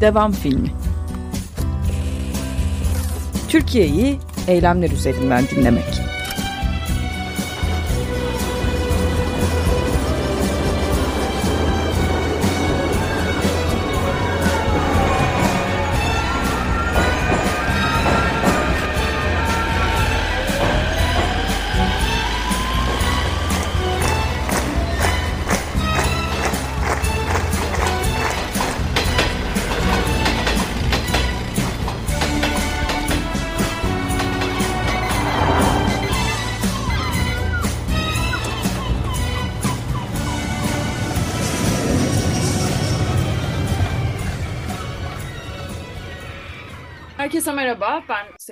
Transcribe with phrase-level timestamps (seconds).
[0.00, 0.70] devam filmi.
[3.48, 4.18] Türkiye'yi
[4.48, 6.03] eylemler üzerinden dinlemek.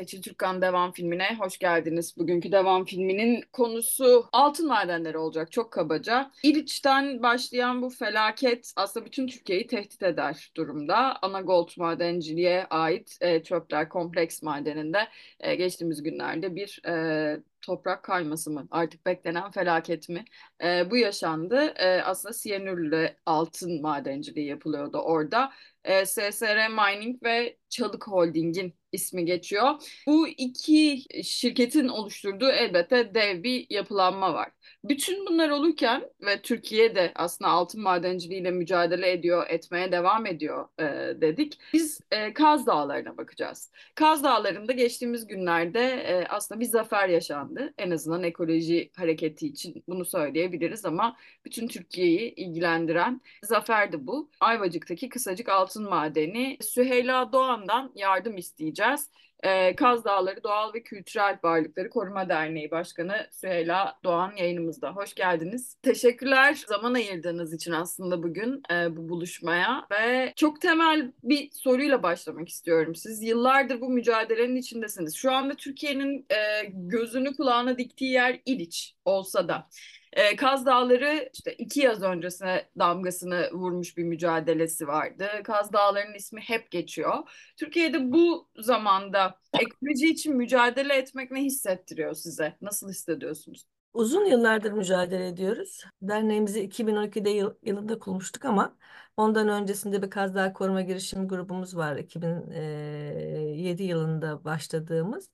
[0.02, 2.16] Seçil Türkkan Devam filmine hoş geldiniz.
[2.18, 6.30] Bugünkü Devam filminin konusu altın madenleri olacak çok kabaca.
[6.42, 11.22] İliç'ten başlayan bu felaket aslında bütün Türkiye'yi tehdit eder durumda.
[11.22, 15.08] Anagold madenciliğe ait e, çöpler kompleks madeninde
[15.40, 20.24] e, geçtiğimiz günlerde bir e, toprak kayması mı artık beklenen felaket mi?
[20.64, 21.56] E, bu yaşandı.
[21.76, 25.52] E, aslında siyanürlü altın madenciliği yapılıyordu orada.
[25.84, 29.82] E, SSR Mining ve Çalık Holding'in ismi geçiyor.
[30.06, 34.50] Bu iki şirketin oluşturduğu elbette dev bir yapılanma var.
[34.84, 40.84] Bütün bunlar olurken ve Türkiye de aslında altın madenciliğiyle mücadele ediyor, etmeye devam ediyor e,
[41.20, 41.58] dedik.
[41.72, 43.70] Biz e, Kaz Dağları'na bakacağız.
[43.94, 47.74] Kaz Dağları'nda geçtiğimiz günlerde e, aslında bir zafer yaşandı.
[47.78, 54.30] En azından ekoloji hareketi için bunu söyleyebiliriz ama bütün Türkiye'yi ilgilendiren zaferdi bu.
[54.40, 56.58] Ayvacık'taki Kısacık Altın Madeni.
[56.60, 59.10] Süheyla Doğan'dan yardım isteyeceğiz.
[59.42, 64.90] Ee, Kaz Dağları Doğal ve Kültürel Varlıkları Koruma Derneği Başkanı Süheyla Doğan yayınımızda.
[64.90, 65.76] Hoş geldiniz.
[65.82, 72.48] Teşekkürler zaman ayırdığınız için aslında bugün e, bu buluşmaya ve çok temel bir soruyla başlamak
[72.48, 72.94] istiyorum.
[72.94, 75.14] Siz yıllardır bu mücadelenin içindesiniz.
[75.14, 79.68] Şu anda Türkiye'nin e, gözünü kulağına diktiği yer İliç olsa da
[80.12, 85.28] e, Kaz Dağları işte iki yaz öncesine damgasını vurmuş bir mücadelesi vardı.
[85.44, 87.14] Kaz Dağları'nın ismi hep geçiyor.
[87.56, 92.56] Türkiye'de bu zamanda ekoloji için mücadele etmek ne hissettiriyor size?
[92.60, 93.66] Nasıl hissediyorsunuz?
[93.94, 95.84] Uzun yıllardır mücadele ediyoruz.
[96.02, 98.76] Derneğimizi 2012'de yıl, yılında kurmuştuk ama
[99.16, 101.96] ondan öncesinde bir Kaz Dağı Koruma Girişim grubumuz var.
[101.96, 105.30] 2007 yılında başladığımız.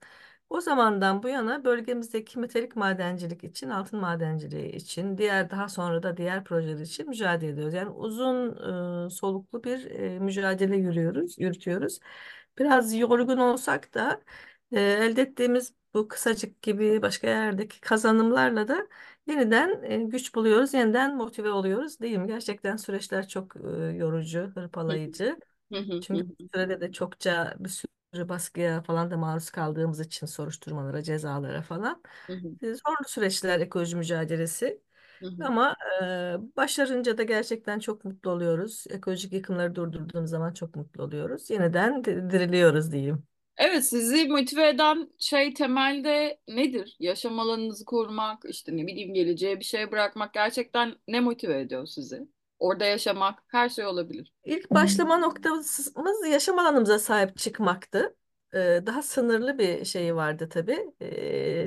[0.50, 6.16] O zamandan bu yana bölgemizdeki metalik madencilik için, altın madenciliği için, diğer daha sonra da
[6.16, 7.74] diğer projeler için mücadele ediyoruz.
[7.74, 8.56] Yani uzun
[9.06, 11.98] e, soluklu bir e, mücadele yürüyoruz, yürütüyoruz.
[12.58, 14.22] Biraz yorgun olsak da
[14.72, 18.88] e, elde ettiğimiz bu kısacık gibi başka yerdeki kazanımlarla da
[19.26, 22.26] yeniden e, güç buluyoruz, yeniden motive oluyoruz değil mi?
[22.26, 25.40] Gerçekten süreçler çok e, yorucu, hırpalayıcı.
[26.00, 27.92] Çünkü bu sürede de çokça bir sürü
[28.28, 32.02] baskıya falan da maruz kaldığımız için soruşturmalara, cezalara falan.
[32.28, 32.56] Hı hı.
[32.62, 34.82] Zorlu süreçler ekoloji mücadelesi.
[35.22, 35.48] Hı hı.
[35.48, 38.84] Ama e, başarınca da gerçekten çok mutlu oluyoruz.
[38.90, 41.50] Ekolojik yıkımları durdurduğumuz zaman çok mutlu oluyoruz.
[41.50, 43.24] Yeniden di- diriliyoruz diyeyim.
[43.56, 46.96] Evet, sizi motive eden şey temelde nedir?
[47.00, 52.28] Yaşam alanınızı korumak, işte ne bileyim geleceğe bir şey bırakmak gerçekten ne motive ediyor sizi?
[52.58, 54.32] Orada yaşamak her şey olabilir.
[54.44, 55.90] İlk başlama noktamız
[56.30, 58.16] yaşam alanımıza sahip çıkmaktı.
[58.54, 60.94] Ee, Daha sınırlı bir şey vardı tabii.
[61.02, 61.66] Ee,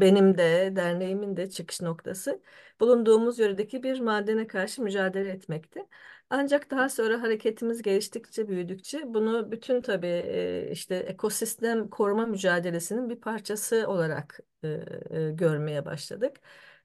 [0.00, 2.42] Benim de derneğimin de çıkış noktası
[2.80, 5.86] bulunduğumuz yöredeki bir madene karşı mücadele etmekti.
[6.30, 13.20] Ancak daha sonra hareketimiz geliştikçe, büyüdükçe bunu bütün tabii e, işte ekosistem koruma mücadelesinin bir
[13.20, 14.68] parçası olarak e,
[15.10, 16.36] e, görmeye başladık.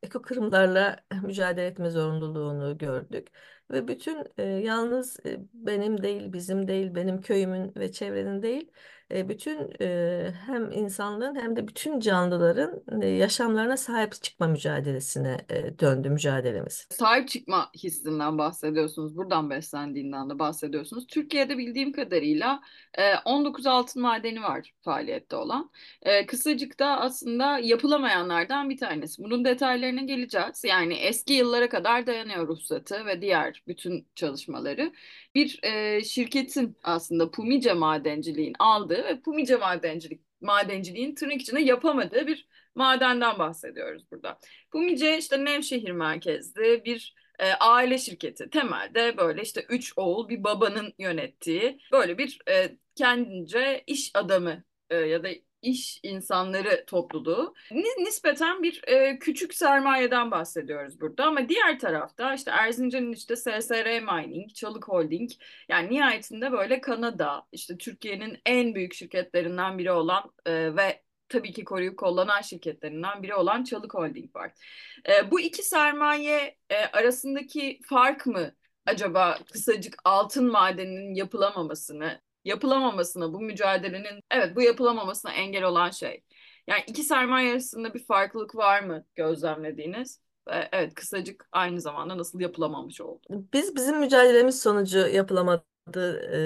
[0.03, 3.27] Ekokırımlarla mücadele etme zorunluluğunu gördük.
[3.71, 8.71] Ve bütün e, yalnız e, benim değil, bizim değil, benim köyümün ve çevrenin değil,
[9.11, 9.73] bütün
[10.45, 15.37] hem insanlığın hem de bütün canlıların yaşamlarına sahip çıkma mücadelesine
[15.79, 16.87] döndü mücadelemiz.
[16.91, 21.07] Sahip çıkma hissinden bahsediyorsunuz, buradan beslendiğinden de bahsediyorsunuz.
[21.07, 22.61] Türkiye'de bildiğim kadarıyla
[22.97, 25.71] e, 19 altın madeni var faaliyette olan.
[26.01, 29.23] E, Kısacık'ta aslında yapılamayanlardan bir tanesi.
[29.23, 30.63] Bunun detaylarına geleceğiz.
[30.63, 34.91] Yani eski yıllara kadar dayanıyor ruhsatı ve diğer bütün çalışmaları.
[35.35, 42.47] Bir e, şirketin aslında Pumice Madenciliğin aldığı ve Pumice Madencilik madenciliğin tırnak içinde yapamadığı bir
[42.75, 44.39] madenden bahsediyoruz burada.
[44.71, 48.49] Pumice işte Nevşehir merkezli bir e, aile şirketi.
[48.49, 54.95] Temelde böyle işte üç oğul bir babanın yönettiği böyle bir e, kendince iş adamı e,
[54.95, 55.29] ya da
[55.61, 57.53] iş insanları topluluğu.
[57.97, 64.53] Nispeten bir e, küçük sermayeden bahsediyoruz burada ama diğer tarafta işte Erzincan'ın işte SSR Mining,
[64.53, 65.31] Çalık Holding
[65.69, 71.63] yani nihayetinde böyle Kanada işte Türkiye'nin en büyük şirketlerinden biri olan e, ve tabii ki
[71.63, 74.51] koruyup kollanan şirketlerinden biri olan Çalık Holding var.
[75.09, 78.55] E, bu iki sermaye e, arasındaki fark mı
[78.85, 86.23] acaba kısacık altın madeninin yapılamamasını, yapılamamasına bu mücadelenin evet bu yapılamamasına engel olan şey.
[86.67, 90.21] Yani iki sermaye arasında bir farklılık var mı gözlemlediğiniz?
[90.47, 93.27] Ve evet kısacık aynı zamanda nasıl yapılamamış oldu?
[93.53, 95.63] Biz bizim mücadelemiz sonucu yapılamadı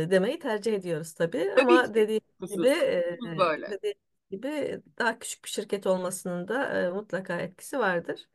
[0.06, 1.52] e, demeyi tercih ediyoruz tabii.
[1.56, 1.94] Tabii Ama ki.
[1.94, 2.58] dediğim Kusur.
[2.58, 3.70] gibi e, Böyle.
[3.72, 3.96] dediğim
[4.32, 8.30] gibi daha küçük bir şirket olmasının da e, mutlaka etkisi vardır.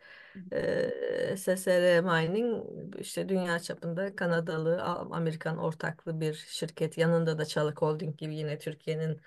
[0.53, 2.65] E, SSR Mining
[3.01, 6.99] işte dünya çapında Kanadalı, Al- Amerikan ortaklı bir şirket.
[6.99, 9.21] Yanında da Çalık Holding gibi yine Türkiye'nin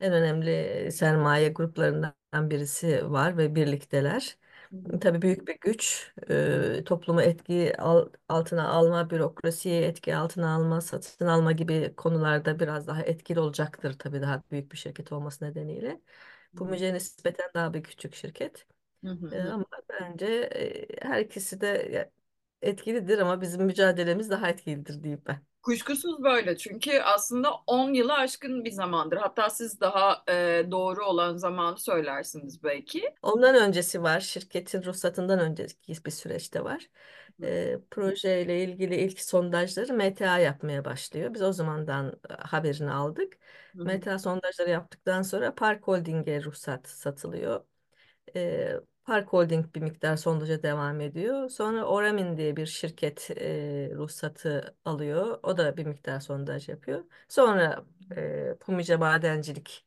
[0.00, 2.14] en önemli sermaye gruplarından
[2.50, 4.36] birisi var ve birlikteler.
[5.00, 6.12] Tabii büyük bir güç.
[6.30, 12.86] E, toplumu etki al- altına alma, bürokrasiyi etki altına alma, satın alma gibi konularda biraz
[12.86, 16.00] daha etkili olacaktır tabii daha büyük bir şirket olması nedeniyle.
[16.58, 18.66] Bu müce nispeten daha bir küçük şirket.
[19.04, 22.12] Hı hı E, ama bence e, her ikisi de
[22.62, 25.46] etkilidir ama bizim mücadelemiz daha etkilidir diyeyim ben.
[25.62, 29.16] Kuşkusuz böyle çünkü aslında 10 yılı aşkın bir zamandır.
[29.16, 33.14] Hatta siz daha e, doğru olan zamanı söylersiniz belki.
[33.22, 34.20] Ondan öncesi var.
[34.20, 36.90] Şirketin ruhsatından önceki bir süreçte var.
[37.42, 41.34] E, projeyle ilgili ilk sondajları MTA yapmaya başlıyor.
[41.34, 43.38] Biz o zamandan haberini aldık.
[43.76, 44.00] hı hı.
[44.00, 47.64] MTA sondajları yaptıktan sonra Park Holding'e ruhsat satılıyor.
[48.36, 48.72] E,
[49.04, 51.48] Park Holding bir miktar sondaja devam ediyor.
[51.48, 55.38] Sonra Oramin diye bir şirket e, ruhsatı alıyor.
[55.42, 57.04] O da bir miktar sondaj yapıyor.
[57.28, 57.84] Sonra
[58.16, 59.86] e, Pumice Madencilik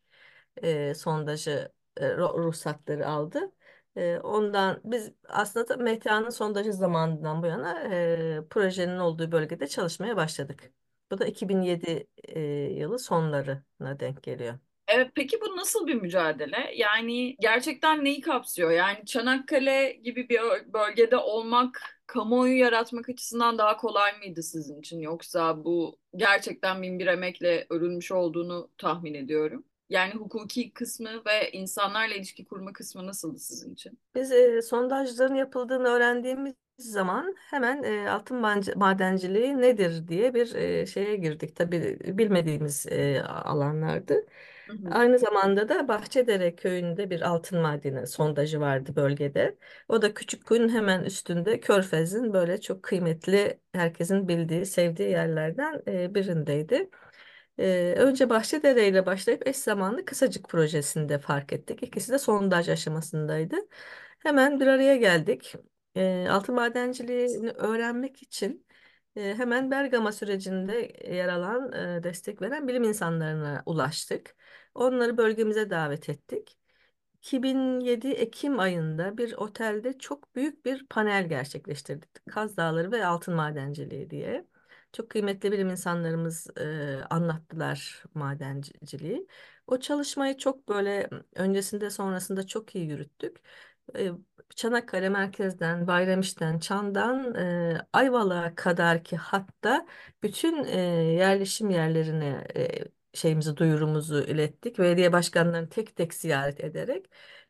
[0.64, 3.52] e, sondajı e, ru- ruhsatları aldı.
[3.96, 10.72] E, ondan biz aslında MTA'nın sondajı zamanından bu yana e, projenin olduğu bölgede çalışmaya başladık.
[11.12, 12.40] Bu da 2007 e,
[12.74, 14.60] yılı sonlarına denk geliyor.
[14.88, 16.72] Evet, peki bu nasıl bir mücadele?
[16.76, 18.72] Yani gerçekten neyi kapsıyor?
[18.72, 20.40] Yani Çanakkale gibi bir
[20.74, 25.00] bölgede olmak, kamuoyu yaratmak açısından daha kolay mıydı sizin için?
[25.00, 29.66] Yoksa bu gerçekten bin bir emekle örülmüş olduğunu tahmin ediyorum.
[29.90, 34.00] Yani hukuki kısmı ve insanlarla ilişki kurma kısmı nasıldı sizin için?
[34.16, 38.38] Biz e, sondajların yapıldığını öğrendiğimiz zaman hemen e, altın
[38.76, 41.56] madenciliği nedir diye bir e, şeye girdik.
[41.56, 44.26] Tabii bilmediğimiz e, alanlardı.
[44.92, 49.58] Aynı zamanda da Bahçedere köyünde bir altın madeni sondajı vardı bölgede.
[49.88, 56.90] O da Küçükkuyu'nun hemen üstünde Körfez'in böyle çok kıymetli, herkesin bildiği, sevdiği yerlerden e, birindeydi.
[57.58, 61.84] E, önce Bahçedere ile başlayıp eş zamanlı Kısacık projesinde fark ettik.
[61.84, 63.56] İkisi de sondaj aşamasındaydı.
[64.20, 65.56] Hemen bir araya geldik.
[65.96, 68.67] E, altın madenciliğini öğrenmek için
[69.18, 70.74] hemen Bergama sürecinde
[71.16, 71.72] yer alan,
[72.04, 74.36] destek veren bilim insanlarına ulaştık.
[74.76, 76.58] Onları bölgemize davet ettik.
[77.14, 82.10] 2007 Ekim ayında bir otelde çok büyük bir panel gerçekleştirdik.
[82.30, 84.46] Kaz Dağları ve altın madenciliği diye.
[84.94, 89.28] Çok kıymetli bilim insanlarımız e, anlattılar madenciliği.
[89.68, 93.38] O çalışmayı çok böyle öncesinde sonrasında çok iyi yürüttük.
[93.98, 94.12] E,
[94.56, 99.88] Çanakkale merkezden, Bayramiş'ten, Çan'dan e, Ayvalık'a kadar ki hatta
[100.24, 100.80] bütün e,
[101.14, 102.68] yerleşim yerlerine e,
[103.14, 104.80] şeyimizi, duyurumuzu ilettik.
[104.80, 107.06] Belediye başkanlarını tek tek ziyaret ederek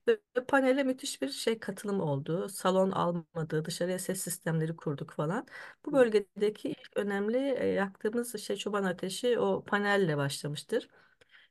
[0.07, 2.49] ve panele müthiş bir şey katılım oldu.
[2.49, 5.47] Salon almadı, dışarıya ses sistemleri kurduk falan.
[5.85, 10.87] Bu bölgedeki ilk önemli e, yaktığımız şey çoban ateşi o panelle başlamıştır.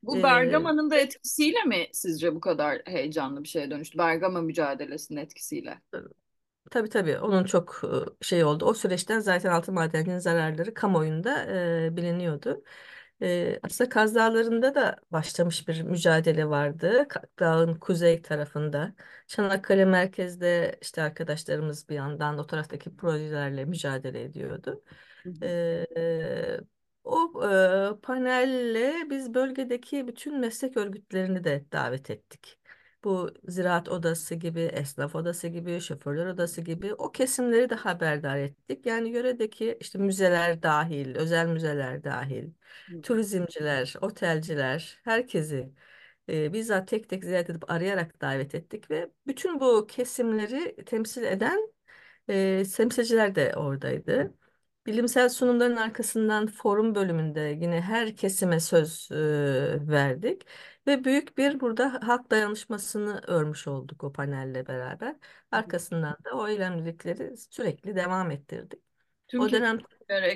[0.07, 3.97] Bu E, Bergama'nın da etkisiyle mi sizce bu kadar heyecanlı bir şeye dönüştü?
[3.97, 5.81] Bergama mücadelesinin etkisiyle.
[6.71, 7.81] Tabii tabii onun çok
[8.21, 8.65] e, şey oldu.
[8.65, 11.45] O süreçten zaten altın madeninin zararları kamuoyunda
[11.85, 12.63] e, biliniyordu.
[13.21, 17.07] E, aslında Kaz Dağları'nda da başlamış bir mücadele vardı.
[17.39, 18.93] Dağın kuzey tarafında.
[19.27, 24.83] Çanakkale merkezde işte arkadaşlarımız bir yandan o taraftaki projelerle mücadele ediyordu.
[25.23, 25.33] Hı.
[25.41, 26.59] E,
[27.07, 27.43] o
[27.97, 32.59] e, panelle biz bölgedeki bütün meslek örgütlerini de davet ettik.
[33.03, 38.85] Bu ziraat odası gibi, esnaf odası gibi, şoförler odası gibi o kesimleri de haberdar ettik.
[38.85, 42.51] Yani yöredeki işte müzeler dahil, özel müzeler dahil,
[42.89, 43.01] Hı.
[43.01, 45.69] turizmciler, otelciler, herkesi
[46.29, 51.69] e, bizzat tek tek ziyaret edip arayarak davet ettik ve bütün bu kesimleri temsil eden
[52.29, 54.33] e, temsilciler de oradaydı.
[54.87, 59.17] Bilimsel sunumların arkasından forum bölümünde yine her kesime söz e,
[59.87, 60.41] verdik.
[60.87, 65.15] Ve büyük bir burada halk dayanışmasını örmüş olduk o panelle beraber.
[65.51, 68.79] Arkasından da o eylemlilikleri sürekli devam ettirdik.
[69.27, 69.79] Tüm O dönem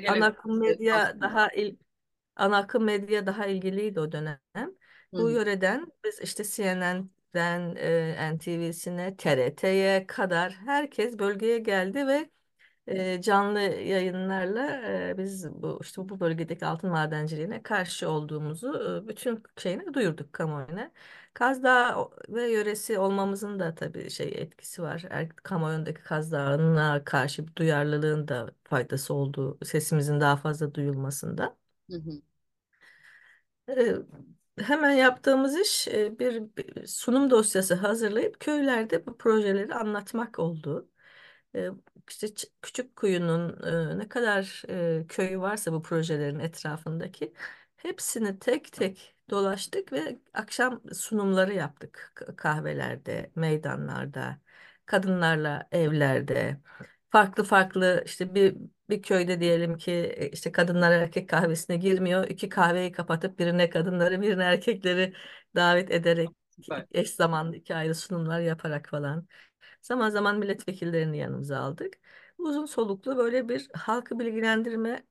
[0.08, 1.22] ana akım medya aslında.
[1.22, 1.78] daha il,
[2.36, 4.40] ana akım medya daha ilgiliydi o dönem.
[4.56, 4.72] Hı
[5.14, 12.30] Bu yöreden biz işte CNN'den e, NTV'sine, TRT'ye kadar herkes bölgeye geldi ve
[12.92, 19.44] e, canlı yayınlarla e, biz bu işte bu bölgedeki altın madenciliğine karşı olduğumuzu e, bütün
[19.58, 20.92] şeyine duyurduk kamuoyuna.
[21.34, 25.06] Kaz Dağı ve yöresi olmamızın da tabii şey etkisi var.
[25.10, 31.58] Er, kamuoyundaki Kaz Dağı'na karşı bir duyarlılığın da faydası olduğu, sesimizin daha fazla duyulmasında.
[31.90, 32.22] Hı hı.
[33.70, 33.96] Ee,
[34.62, 36.44] Hemen yaptığımız iş e, bir
[36.88, 40.90] sunum dosyası hazırlayıp köylerde bu projeleri anlatmak oldu.
[42.10, 42.28] İşte
[42.62, 43.60] Küçük Kuyu'nun
[44.00, 44.64] ne kadar
[45.08, 47.34] köyü varsa bu projelerin etrafındaki
[47.76, 54.38] hepsini tek tek dolaştık ve akşam sunumları yaptık kahvelerde, meydanlarda,
[54.86, 56.58] kadınlarla evlerde.
[57.10, 58.56] Farklı farklı işte bir
[58.90, 62.28] bir köyde diyelim ki e, işte kadınlar erkek kahvesine girmiyor.
[62.30, 65.14] İki kahveyi kapatıp birine kadınları birine erkekleri
[65.56, 66.86] davet ederek Süper.
[66.92, 69.28] eş zamanlı iki ayrı sunumlar yaparak falan.
[69.82, 72.00] Zaman zaman milletvekillerini yanımıza aldık.
[72.38, 75.04] Uzun soluklu böyle bir halkı bilgilendirme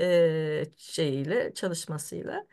[0.00, 2.46] e, şeyiyle çalışmasıyla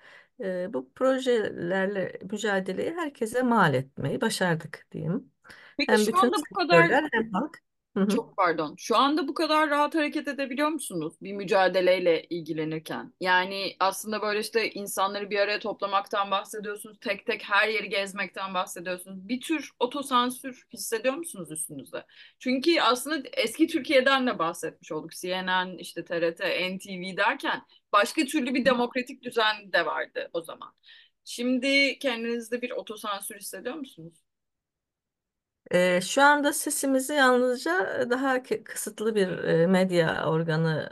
[0.43, 5.31] e, bu projelerle mücadeleyi herkese mal etmeyi başardık diyeyim.
[5.77, 7.63] Peki Hem şu bütün anda bu kadar sektörler hem halk.
[7.97, 8.07] Hı hı.
[8.09, 8.75] Çok pardon.
[8.77, 13.13] Şu anda bu kadar rahat hareket edebiliyor musunuz bir mücadeleyle ilgilenirken?
[13.21, 19.27] Yani aslında böyle işte insanları bir araya toplamaktan bahsediyorsunuz, tek tek her yeri gezmekten bahsediyorsunuz.
[19.29, 22.05] Bir tür otosansür hissediyor musunuz üstünüzde?
[22.39, 25.11] Çünkü aslında eski Türkiye'den de bahsetmiş olduk.
[25.11, 26.39] CNN, işte TRT,
[26.75, 27.61] NTV derken
[27.93, 30.73] başka türlü bir demokratik düzen de vardı o zaman.
[31.25, 34.26] Şimdi kendinizde bir otosansür hissediyor musunuz?
[35.71, 37.71] Ee, şu anda sesimizi yalnızca
[38.09, 40.89] daha kısıtlı bir e, medya organı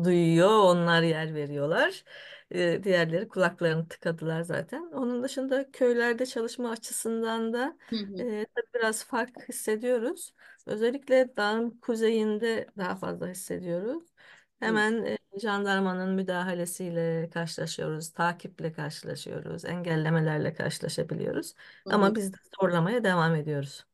[0.00, 2.04] e, duyuyor, onlar yer veriyorlar.
[2.50, 4.82] E, diğerleri kulaklarını tıkadılar zaten.
[4.92, 8.14] Onun dışında köylerde çalışma açısından da Hı hı.
[8.18, 10.34] e, tabii biraz fark hissediyoruz.
[10.66, 14.04] Özellikle dağın kuzeyinde daha fazla hissediyoruz.
[14.62, 21.54] Hı Hemen e, jandarmanın müdahalesiyle karşılaşıyoruz, takiple karşılaşıyoruz, engellemelerle karşılaşabiliyoruz.
[21.88, 23.84] Ama biz de zorlamaya devam ediyoruz.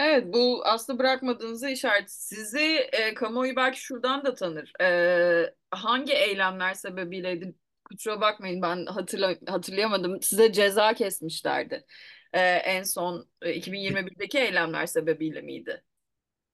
[0.00, 2.10] Evet, bu aslında bırakmadığınızı işaret.
[2.10, 2.58] Sizi
[2.92, 4.72] e, kamuoyu belki şuradan da tanır.
[4.80, 7.54] E, hangi eylemler sebebiyleydi?
[7.84, 10.22] Kusura bakmayın ben hatırla, hatırlayamadım.
[10.22, 11.84] Size ceza kesmişlerdi.
[12.32, 15.82] E, en son e, 2021'deki eylemler sebebiyle miydi?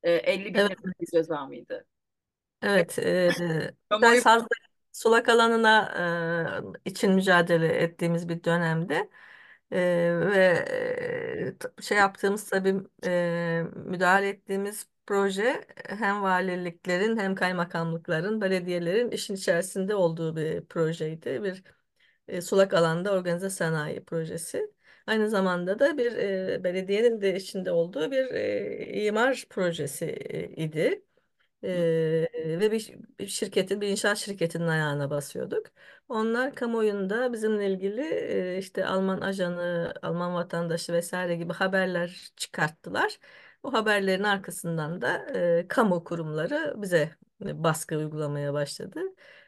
[0.02, 0.78] E, 50 bin Evet,
[1.12, 1.86] ceza mıydı?
[2.62, 2.98] evet.
[2.98, 4.22] E, Kamuoyu
[4.92, 5.92] sulak alanına
[6.86, 9.10] e, için mücadele ettiğimiz bir dönemde
[9.72, 12.74] ve şey yaptığımız tabii
[13.06, 21.42] e, müdahale ettiğimiz proje hem valiliklerin hem kaymakamlıkların, belediyelerin işin içerisinde olduğu bir projeydi.
[21.42, 21.62] Bir
[22.28, 24.72] e, sulak alanda organize sanayi projesi.
[25.06, 31.02] Aynı zamanda da bir e, belediyenin de içinde olduğu bir e, imar projesi e, idi.
[31.62, 35.66] Ve bir, şirketin, bir inşaat şirketinin ayağına basıyorduk.
[36.08, 43.18] Onlar kamuoyunda bizimle ilgili e, işte Alman ajanı, Alman vatandaşı vesaire gibi haberler çıkarttılar.
[43.62, 45.26] Bu haberlerin arkasından da
[45.60, 49.00] e, kamu kurumları bize baskı uygulamaya başladı.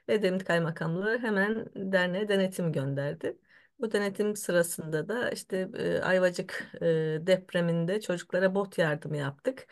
[0.09, 3.39] Edremit Kaymakamlığı hemen derneğe denetim gönderdi.
[3.79, 6.87] Bu denetim sırasında da işte e, Ayvacık e,
[7.27, 9.67] depreminde çocuklara bot yardımı yaptık.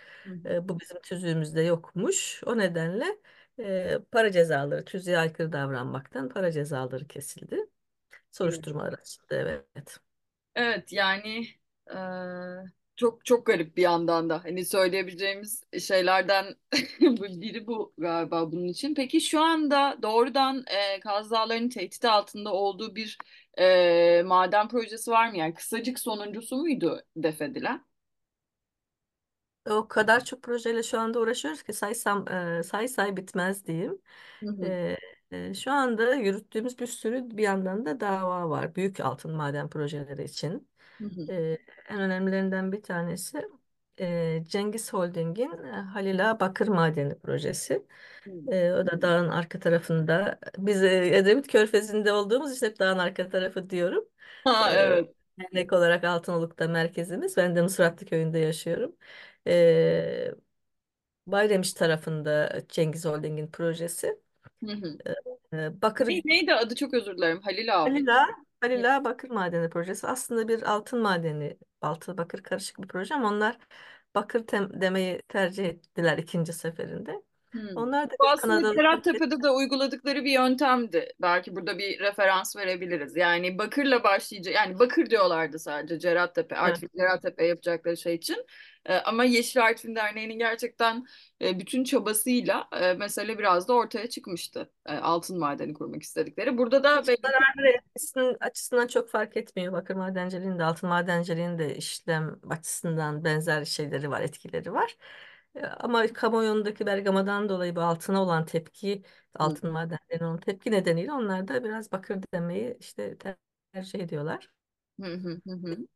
[0.45, 2.43] E, bu bizim tüzüğümüzde yokmuş.
[2.47, 3.05] O nedenle
[3.59, 7.67] e, para cezaları, tüzüğe aykırı davranmaktan para cezaları kesildi.
[8.33, 9.27] Soruşturmalar açıldı,
[9.77, 9.99] evet.
[10.55, 11.47] Evet yani
[11.91, 12.65] eee,
[13.03, 16.47] çok çok garip bir yandan da hani söyleyebileceğimiz şeylerden
[17.41, 18.95] biri bu galiba bunun için.
[18.95, 23.19] Peki şu anda doğrudan eee Kaz Dağları'nın tehdit altında olduğu bir
[23.59, 25.37] eee, maden projesi var mı?
[25.39, 27.85] Yani kısacık sonuncusu muydu defedilen?
[29.71, 32.29] O kadar çok projeyle şu anda uğraşıyoruz ki saysam
[32.59, 34.03] e, say say bitmez diyeyim.
[34.43, 34.97] Hı hı, E,
[35.33, 38.75] e, şu anda yürüttüğümüz bir sürü bir yandan da dava var.
[38.75, 40.69] Büyük altın maden projeleri için.
[41.01, 41.59] hı hı, E,
[41.89, 43.43] en önemlilerinden bir tanesi
[44.01, 47.87] e, Cengiz Holding'in e, Halila Bakır Madeni projesi.
[48.27, 48.33] hı.
[48.47, 50.39] E, o da dağın arka tarafında.
[50.59, 54.09] Biz e, Edremit Körfezi'nde olduğumuz için hep dağın arka tarafı diyorum.
[54.45, 55.15] Ha E, evet.
[55.41, 57.37] dernek olarak Altınoluk'ta merkezimiz.
[57.37, 58.97] Ben de Mısratlı köyünde yaşıyorum.
[59.47, 60.35] E,
[61.27, 64.22] Bayramiş tarafında Cengiz Holding'in projesi.
[64.65, 64.99] Hı hı.
[65.53, 67.41] E, Bakır Ne- Neydi adı çok özür dilerim.
[67.43, 68.07] Halil abi.
[68.07, 68.27] Halila
[68.61, 73.59] Halila Bakır Madeni projesi aslında bir altın madeni, altı bakır karışık bir proje ama onlar
[74.15, 77.23] bakır tem- demeyi tercih ettiler ikinci seferinde.
[77.53, 77.77] Hmm.
[77.77, 81.09] Onlar da Bu aslında Cerattepe'de de uyguladıkları bir yöntemdi.
[81.23, 83.17] Belki burada bir referans verebiliriz.
[83.17, 86.65] Yani bakırla başlayacak, yani bakır diyorlardı sadece Cerattepe, Evet.
[86.65, 88.47] Artvin Cerattepe yapacakları şey için.
[88.87, 91.07] Ee, ama Yeşil Artvin Derneği'nin gerçekten
[91.43, 94.71] e, bütün çabasıyla e, mesele biraz da ortaya çıkmıştı.
[94.87, 96.59] E, altın madeni kurmak istedikleri.
[96.59, 97.03] Burada da
[97.75, 99.73] etkisinin açısından çok fark etmiyor.
[99.73, 104.97] Bakır madenciliğinin de altın madenciliğinin de işlem açısından benzer şeyleri var, etkileri var.
[105.55, 109.03] E, Ama kamuoyundaki Bergama'dan dolayı bu altına olan tepki,
[109.35, 113.17] altın madenlerine olan tepki nedeniyle onlar da biraz bakır demeyi işte
[113.73, 114.51] tercih ediyorlar.
[115.01, 115.87] hı hı hı hı.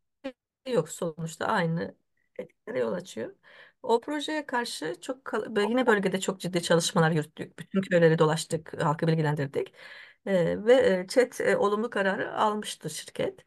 [0.66, 1.94] Yok sonuçta aynı
[2.38, 3.34] etkilere yol açıyor.
[3.82, 7.58] O projeye karşı çok kal- yine bölgede çok ciddi çalışmalar yürüttük.
[7.58, 9.75] Bütün köyleri dolaştık, halkı bilgilendirdik.
[10.26, 13.44] Ee, ve e, ÇED e, olumlu kararı almıştı şirket.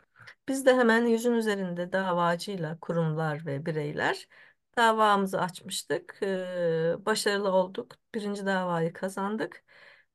[0.48, 4.28] Biz de hemen yüzün üzerinde davacıyla kurumlar ve bireyler
[4.80, 6.20] davamızı açmıştık.
[6.24, 7.96] Ee, başarılı olduk.
[8.16, 9.64] Birinci davayı kazandık.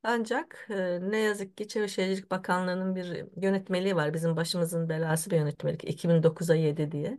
[0.02, 4.14] Ancak e, ne yazık ki Çevre Şehircilik Bakanlığı'nın bir yönetmeliği var.
[4.14, 7.18] Bizim başımızın belası bir yönetmelik 2009'a 7 diye.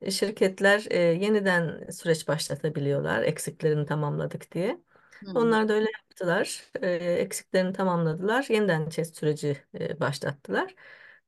[0.00, 4.80] E, Şirketler e, yeniden süreç başlatabiliyorlar eksiklerini tamamladık diye.
[5.24, 5.30] Hı.
[5.34, 6.64] Onlar da öyle yaptılar.
[6.82, 8.46] E, eksiklerini tamamladılar.
[8.50, 10.74] Yeniden test süreci e, başlattılar.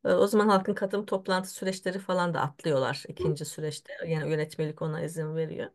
[0.04, 3.92] O zaman halkın katılım toplantı süreçleri falan da atlıyorlar ikinci süreçte.
[4.06, 5.70] Yani yönetmelik ona izin veriyor.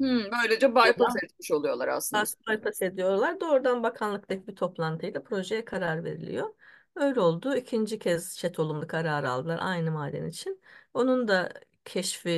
[0.00, 2.22] Hmm, böylece bypass etmiş oluyorlar aslında.
[2.22, 3.40] As- bypass ediyorlar.
[3.40, 6.54] Doğrudan bakanlıktaki bir toplantıyla projeye karar veriliyor.
[6.96, 7.56] Öyle oldu.
[7.56, 10.60] İkinci kez çet olumlu karar aldılar aynı maden için.
[10.94, 11.52] Onun da
[11.84, 12.30] keşfi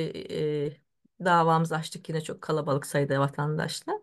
[1.19, 4.01] e, davamızı açtık yine çok kalabalık sayıda vatandaşla.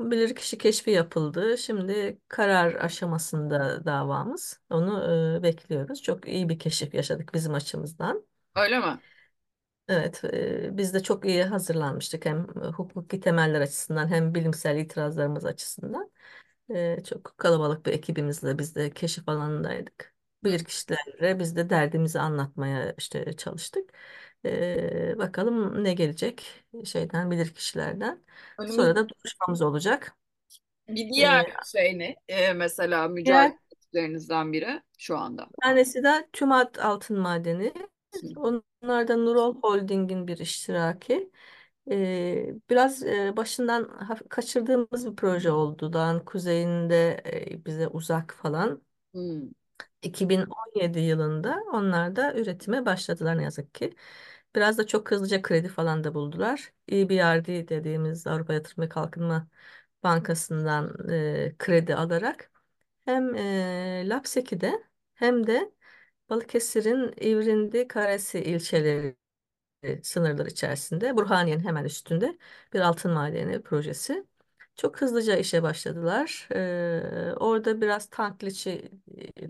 [0.00, 1.58] Bilirkişi keşfi yapıldı.
[1.58, 4.60] Şimdi karar aşamasında davamız.
[4.70, 5.04] Onu
[5.38, 6.02] e, bekliyoruz.
[6.02, 8.26] Çok iyi bir keşif yaşadık bizim açımızdan.
[8.54, 9.00] Öyle mi?
[9.88, 16.10] Evet, e, biz de çok iyi hazırlanmıştık hem hukuki temeller açısından hem bilimsel itirazlarımız açısından.
[16.70, 20.14] E, çok kalabalık bir ekibimizle biz de keşif alanındaydık.
[20.44, 20.48] Hı.
[20.50, 23.90] Bilirkişilerle biz de derdimizi anlatmaya işte çalıştık.
[24.44, 28.22] E, bakalım ne gelecek şeyden bilirkişilerden.
[28.58, 30.16] Önümüz Sonra da duruşmamız olacak.
[30.88, 32.16] bir diğer şey ne?
[32.28, 35.48] Ee, mesela diğer mücadele ekiplerinizden biri şu anda.
[35.62, 37.72] tanesi de TÜMAD Altın Madeni.
[38.14, 38.28] Hı.
[38.36, 41.30] Onlar da Nurol Holding'in bir iştiraki.
[41.90, 45.92] Ee, biraz e, başından kaçırdığımız bir proje oldu.
[45.92, 47.22] Dağın kuzeyinde
[47.52, 48.82] e, bize uzak falan.
[49.14, 49.50] Hmm.
[50.02, 53.94] 2017 yılında onlar da üretime başladılar ne yazık ki.
[54.54, 56.72] Biraz da çok hızlıca kredi falan da buldular.
[56.92, 59.48] EBRD dediğimiz Avrupa Yatırım ve Kalkınma
[60.02, 62.50] Bankası'ndan e, kredi alarak
[63.04, 64.84] hem e, Lapseki'de
[65.14, 65.72] hem de
[66.30, 69.16] Balıkesir'in İvrindi, Karasi ilçeleri
[69.82, 72.38] e, sınırlar içerisinde Burhaniye'nin hemen üstünde
[72.72, 74.26] bir altın madeni projesi.
[74.80, 76.48] Çok hızlıca işe başladılar.
[76.54, 78.90] Ee, orada biraz tank liçi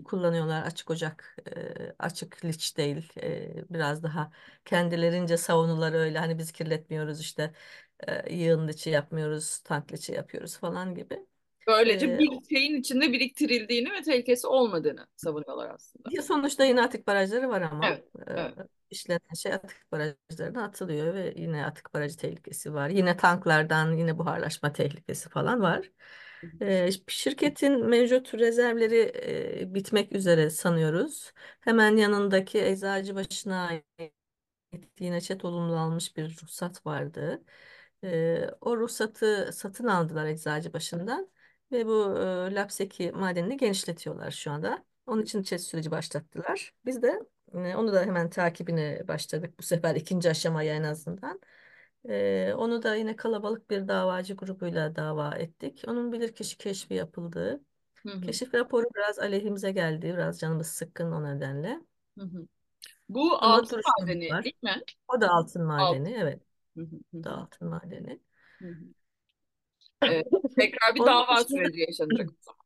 [0.05, 0.63] kullanıyorlar.
[0.63, 3.13] Açık ocak, e, açık liç değil.
[3.23, 4.31] E, biraz daha
[4.65, 6.19] kendilerince savunular öyle.
[6.19, 7.53] Hani biz kirletmiyoruz işte
[8.07, 11.25] e, yığın liçi yapmıyoruz, tank liçi yapıyoruz falan gibi.
[11.67, 16.21] Böylece Ee, bir şeyin içinde biriktirildiğini ve tehlikesi olmadığını savunuyorlar aslında.
[16.21, 18.53] Sonuçta yine atık barajları var ama Evet, e, evet.
[18.89, 22.89] işlenen şey atık barajlarına atılıyor ve yine atık barajı tehlikesi var.
[22.89, 25.91] Yine tanklardan yine buharlaşma tehlikesi falan var.
[26.61, 29.11] E, şirketin mevcut rezervleri
[29.61, 31.31] e, bitmek üzere sanıyoruz.
[31.61, 33.85] Hemen yanındaki Eczacıbaşı'na ait
[34.99, 37.43] yine çet olumlu almış bir ruhsat vardı.
[38.03, 41.29] Ee, o ruhsatı satın aldılar Eczacıbaşı'ndan
[41.71, 42.17] ve bu
[42.51, 44.85] e, Lapseki madenini genişletiyorlar şu anda.
[45.05, 46.73] Onun için çet süreci başlattılar.
[46.85, 47.19] Biz de
[47.53, 51.41] e, onu da hemen takibine başladık bu sefer ikinci aşamaya en azından.
[52.09, 55.83] Ee, onu da yine kalabalık bir davacı grubuyla dava ettik.
[55.87, 57.61] Onun bilirkişi keşfi yapıldı.
[58.05, 60.05] Hı hı, Keşif raporu biraz aleyhimize geldi.
[60.13, 61.81] Biraz canımız sıkkın o nedenle.
[62.17, 62.47] hı hı.
[63.09, 64.45] Bu Ama altın madeni var.
[64.45, 64.83] değil mi?
[65.07, 66.03] O da altın Altın.
[66.03, 66.43] madeni, evet.
[66.77, 68.21] Hı hı, O da altın madeni.
[68.61, 68.93] hı hı.
[70.07, 70.23] Ee,
[70.57, 72.61] tekrar bir Onun dava dışında süreci yaşanacak o zaman.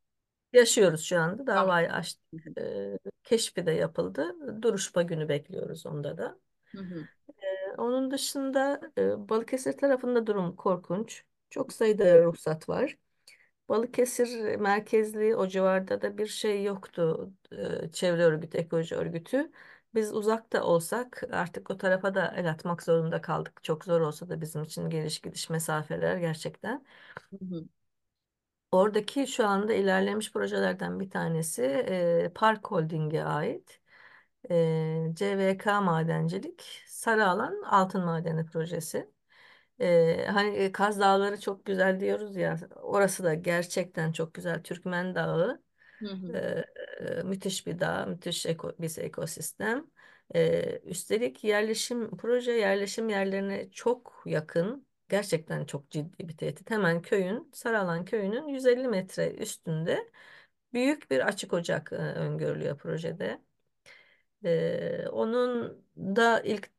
[0.54, 1.48] yaşıyoruz şu anda.
[1.54, 1.70] Tamam.
[1.70, 2.24] Davayı açtık.
[2.58, 4.36] Ee, keşfi de yapıldı.
[4.62, 6.40] Duruşma günü bekliyoruz onda da.
[6.76, 7.08] hı hı,
[7.44, 11.24] Ee, onun dışında e, Balıkesir tarafında durum korkunç.
[11.50, 12.98] Çok sayıda ruhsat var.
[13.70, 17.32] Balıkesir merkezli o civarda da bir şey yoktu.
[17.54, 19.52] Ee, çevre örgütü, ekoloji örgütü.
[19.96, 23.60] Biz uzakta olsak artık o tarafa da el atmak zorunda kaldık.
[23.64, 26.86] Çok zor olsa da bizim için geliş gidiş mesafeler gerçekten.
[27.32, 27.68] hı hı,
[28.72, 33.82] Oradaki şu anda ilerlemiş projelerden bir tanesi e, Park Holding'e ait.
[34.52, 39.12] E, CVK Madencilik Sarıalan Altın Madeni Projesi.
[39.82, 44.64] E, hani Kaz Dağları çok güzel diyoruz ya orası da gerçekten çok güzel.
[44.64, 45.64] Türkmen Dağı
[46.06, 46.66] Hı hı.
[47.26, 49.88] müthiş bir dağ, müthiş eko, bir ekosistem.
[50.36, 54.88] E, üstelik yerleşim proje yerleşim yerlerine çok yakın.
[55.10, 56.72] Gerçekten çok ciddi bir tehdit.
[56.72, 60.12] Hemen köyün, Saralan köyünün 150 metre üstünde
[60.74, 63.42] büyük bir açık ocak e, öngörülüyor projede.
[64.46, 66.72] E, onun da ilk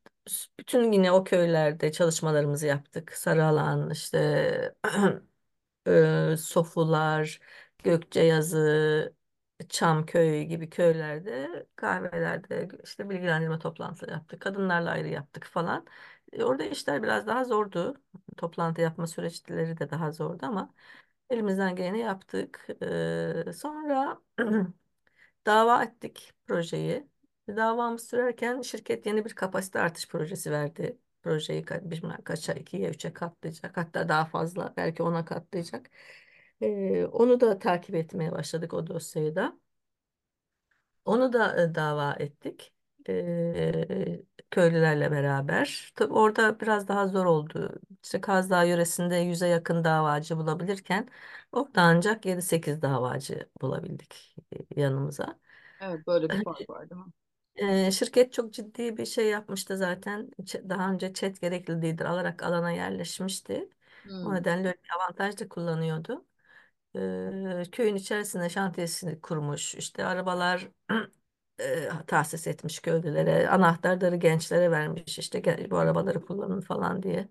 [0.58, 3.12] bütün yine o köylerde çalışmalarımızı yaptık.
[3.12, 4.74] Sarıalan, işte
[5.88, 7.40] e, Sofular,
[7.86, 9.16] Gökçeazı,
[9.68, 14.40] Çamköy gibi köylerde, kahvelerde işte bilgilendirme toplantıları yaptık.
[14.42, 15.86] Kadınlarla ayrı yaptık falan.
[16.32, 18.02] E, orada işler biraz daha zordu.
[18.36, 20.74] Toplantı yapma süreçleri de daha zordu ama
[21.30, 22.66] elimizden geleni yaptık.
[23.48, 24.22] E, sonra
[25.46, 27.08] dava ettik projeyi.
[27.48, 30.98] Davamız sürerken şirket yeni bir kapasite artış projesi verdi.
[31.22, 33.76] Projeyi ka- bilmem kaça, ikiye, üçe katlayacak.
[33.76, 35.90] Hatta daha fazla belki ona katlayacak.
[37.12, 39.58] Onu da takip etmeye başladık o dosyayı da.
[41.04, 42.72] Onu da e, dava ettik.
[44.50, 45.92] Köylülerle beraber.
[45.94, 47.80] Tabii orada biraz daha zor oldu.
[48.04, 51.08] İşte Kaz Dağı yöresinde yüze yakın davacı bulabilirken
[51.52, 54.36] orada ancak yedi sekiz davacı bulabildik
[54.76, 55.38] e, yanımıza.
[55.80, 57.12] Evet böyle bir fark var değil mi?
[57.92, 60.30] Şirket çok ciddi bir şey yapmıştı zaten.
[60.42, 63.68] Ç- Daha önce chat gerekli değildir alarak alana yerleşmişti.
[64.22, 66.24] O Hmm, nedenle öyle bir avantaj da kullanıyordu.
[67.72, 69.74] Köyün içerisinde şantiyesini kurmuş.
[69.74, 70.68] İşte arabalar
[71.60, 73.48] e, tahsis etmiş köylülere.
[73.48, 75.18] Anahtarları gençlere vermiş.
[75.18, 77.28] İşte bu arabaları kullanın falan diye.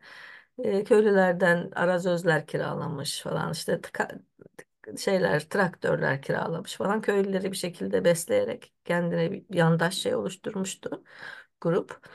[0.64, 3.52] Ee, köylülerden arazözler kiralamış falan.
[3.52, 3.82] İşte
[4.98, 7.02] şeyler, traktörler kiralamış falan.
[7.02, 11.04] Köylüleri bir şekilde besleyerek kendine bir yandaş şey oluşturmuştu
[11.62, 12.08] grup.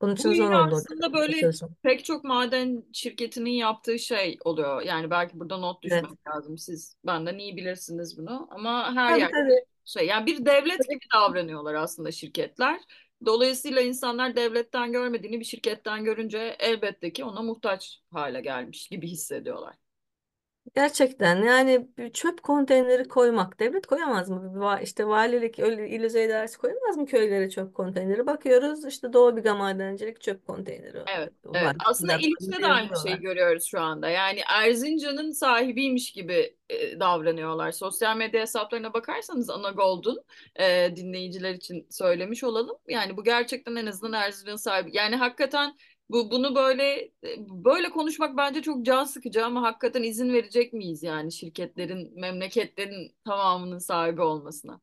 [0.00, 1.50] Bunun Bu için zor yine oldu aslında böyle
[1.82, 4.82] pek çok maden şirketinin yaptığı şey oluyor.
[4.82, 6.04] Yani belki burada not Evet.
[6.04, 6.58] düşmek lazım.
[6.58, 8.48] Siz benden iyi bilirsiniz bunu.
[8.50, 9.64] Ama her Tabii yerde tabii.
[9.84, 12.80] şey yani bir devlet gibi davranıyorlar aslında şirketler.
[13.26, 19.74] Dolayısıyla insanlar devletten görmediğini bir şirketten görünce elbette ki ona muhtaç hale gelmiş gibi hissediyorlar.
[20.74, 24.54] Gerçekten yani bir çöp konteyneri koymak devlet koyamaz mı?
[24.54, 28.26] Bir va- İşte valilik öyle il özel idaresi koyamaz mı köylere çöp konteyneri?
[28.26, 31.62] Bakıyoruz işte Doğu Biga Madencilik çöp konteyneri Evet, evet.
[31.64, 31.76] var.
[31.86, 33.18] Aslında Bunlar İliç'te de aynı şeyi yazıyorlar.
[33.22, 34.08] görüyoruz şu anda.
[34.08, 37.72] Yani Erzincan'ın sahibiymiş gibi e, davranıyorlar.
[37.72, 40.24] Sosyal medya hesaplarına bakarsanız Ana Gold'un
[40.56, 42.76] e, dinleyiciler için söylemiş olalım.
[42.88, 44.90] Yani bu gerçekten en azından Erzincan'ın sahibi.
[44.96, 45.74] Yani hakikaten
[46.10, 46.84] bu bunu böyle
[47.24, 53.16] e, böyle konuşmak bence çok can sıkıcı ama hakikaten izin verecek miyiz yani şirketlerin, memleketlerin
[53.24, 54.80] tamamının sahibi olmasına?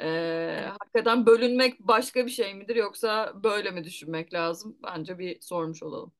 [0.00, 4.78] Ee, hakikaten bölünmek başka bir şey midir yoksa böyle mi düşünmek lazım?
[4.84, 6.12] Bence bir sormuş olalım.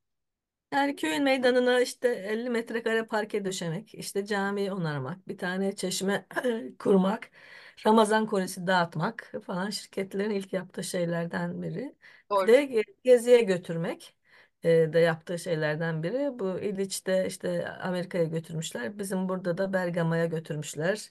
[0.72, 6.26] Yani köyün meydanına işte 50 metrekare parke döşemek, işte camiyi onarmak, bir tane çeşme
[6.78, 7.30] kurmak,
[7.86, 11.94] Ramazan kolisi dağıtmak falan şirketlerin ilk yaptığı şeylerden biri.
[12.40, 12.50] Bir Doğru.
[12.52, 14.16] de ge- geziye götürmek
[14.64, 16.38] e, de yaptığı şeylerden biri.
[16.38, 18.98] Bu İliç'te işte Amerika'ya götürmüşler.
[18.98, 21.10] Bizim burada da Bergama'ya götürmüşler.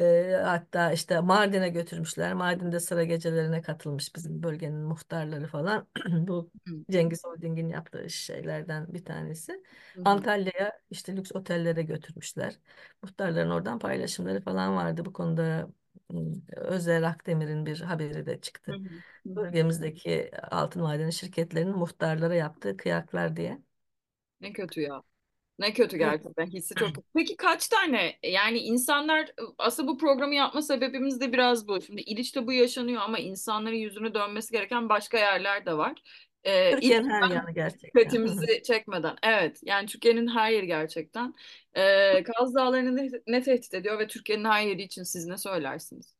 [0.00, 2.34] E, hatta işte Mardin'e götürmüşler.
[2.34, 5.86] Mardin'de sıra gecelerine katılmış bizim bölgenin muhtarları falan.
[6.28, 6.50] Bu
[6.90, 9.62] Cengiz Holding'in yaptığı şeylerden bir tanesi.
[10.04, 12.58] Antalya'ya işte lüks otellere götürmüşler.
[13.02, 15.68] Muhtarların oradan paylaşımları falan vardı bu konuda.
[16.56, 18.72] Özel Akdemir'in bir haberi de çıktı.
[18.72, 19.02] hı.
[19.26, 19.36] Hı hı.
[19.36, 23.62] Bölgemizdeki altın madeni şirketlerinin muhtarlara yaptığı kıyaklar diye.
[24.40, 25.02] Ne kötü ya.
[25.58, 26.46] Ne kötü gerçekten.
[26.46, 27.08] Hissi çok kötü.
[27.16, 31.82] Peki kaç tane yani insanlar aslında bu programı yapma sebebimiz de biraz bu.
[31.82, 36.02] Şimdi İliç'te bu yaşanıyor ama insanların yüzünü dönmesi gereken başka yerler de var.
[36.44, 38.20] Ee, Türkiye'nin her yanı gerçekten.
[38.24, 39.16] Dikkatimizi çekmeden.
[39.22, 41.34] Evet yani Türkiye'nin her yeri gerçekten.
[41.76, 46.14] Ee, Kaz Dağları'nı ne, ne tehdit ediyor ve Türkiye'nin her yeri için siz ne söylersiniz?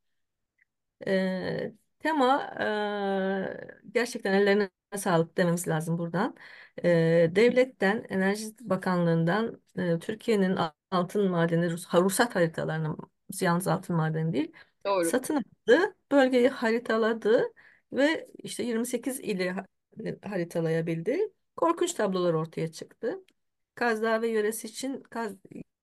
[1.07, 6.37] Eee, tema eee, gerçekten ellerine sağlık dememiz lazım buradan.
[6.85, 10.59] Eee, devletten, Enerji Bakanlığı'ndan eee, Türkiye'nin
[10.91, 12.97] altın madeni, ruhsat haritalarını,
[13.41, 14.53] yalnız altın madeni değil,
[14.85, 15.13] Doğru.
[15.13, 17.43] satın aldı, bölgeyi haritaladı
[17.93, 19.55] ve işte 28 ili
[20.23, 21.19] haritalayabildi.
[21.57, 23.25] Korkunç tablolar ortaya çıktı.
[23.75, 25.37] Kaz Dağı ve yöresi için Kaz,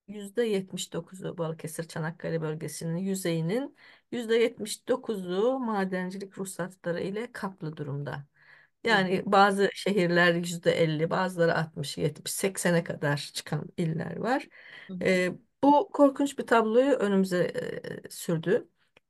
[0.08, 3.76] %79'u Balıkesir Çanakkale bölgesinin yüzeyinin
[4.12, 8.26] %79'u madencilik ruhsatları ile kaplı durumda.
[8.84, 14.48] Yani bazı şehirler %50, bazıları 60, 70, 80'e kadar çıkan iller var.
[15.02, 15.32] Ee,
[15.64, 17.44] bu korkunç bir tabloyu önümüze
[18.06, 18.70] e, sürdü.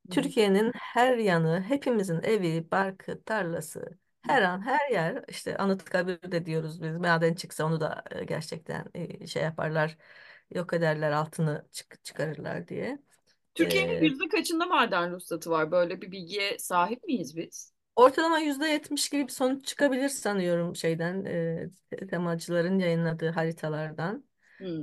[0.09, 6.81] Türkiye'nin her yanı, hepimizin evi, barkı, tarlası, her an her yer işte Anıtkabir de diyoruz
[6.83, 6.97] biz.
[6.97, 9.97] Maden çıksa onu da e, gerçekten e, şey yaparlar,
[10.51, 12.99] yok ederler, altını çık çıkarırlar diye.
[13.55, 15.71] Türkiye'nin E, yüzde kaçında maden ruhsatı var?
[15.71, 17.73] Böyle bir bilgiye sahip miyiz biz?
[17.95, 24.25] ortalama %70 gibi bir sonuç çıkabilir sanıyorum şeyden, e, temacıların yayınladığı haritalardan.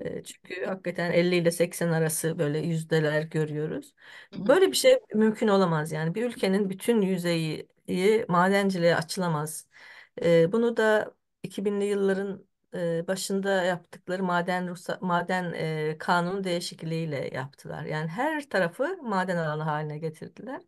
[0.00, 3.94] E, Çünkü hakikaten 50 ile 80 arası böyle yüzdeler görüyoruz.
[4.32, 4.48] hı hı.
[4.48, 6.14] Böyle bir şey mümkün olamaz yani.
[6.14, 7.68] Bir ülkenin bütün yüzeyi
[8.28, 9.66] madenciliğe açılamaz.
[10.22, 17.84] E, bunu da 2000'li yılların e, başında yaptıkları maden ruhsa, maden e, kanunu değişikliğiyle yaptılar.
[17.84, 20.62] Yani her tarafı maden alanı haline getirdiler.